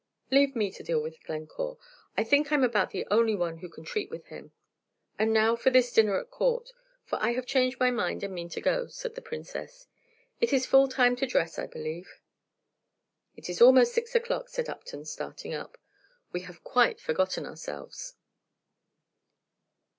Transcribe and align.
"Leave 0.31 0.55
me 0.55 0.71
to 0.71 0.81
deal 0.81 0.99
with 0.99 1.23
Glencore. 1.25 1.77
I 2.17 2.23
think 2.23 2.51
I 2.51 2.55
am 2.55 2.63
about 2.63 2.89
the 2.89 3.05
only 3.11 3.35
one 3.35 3.59
who 3.59 3.69
can 3.69 3.83
treat 3.83 4.09
with 4.09 4.25
him." 4.29 4.51
"And 5.19 5.31
now 5.31 5.55
for 5.55 5.69
this 5.69 5.93
dinner 5.93 6.19
at 6.19 6.31
Court, 6.31 6.71
for 7.05 7.19
I 7.21 7.33
have 7.33 7.45
changed 7.45 7.79
my 7.79 7.91
mind, 7.91 8.23
and 8.23 8.33
mean 8.33 8.49
to 8.49 8.61
go," 8.61 8.87
said 8.87 9.13
the 9.13 9.21
Princess. 9.21 9.85
"It 10.39 10.53
is 10.53 10.65
full 10.65 10.87
time 10.87 11.15
to 11.17 11.27
dress, 11.27 11.59
I 11.59 11.67
believe." 11.67 12.19
"It 13.35 13.47
is 13.47 13.61
almost 13.61 13.93
six 13.93 14.15
o'clock," 14.15 14.49
said 14.49 14.69
Upton, 14.69 15.05
starting 15.05 15.53
up. 15.53 15.77
"We 16.31 16.39
have 16.45 16.63
quite 16.63 16.99
forgotten 16.99 17.45
ourselves." 17.45 18.15